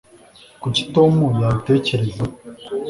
[0.61, 2.23] kuki tom yabitekereza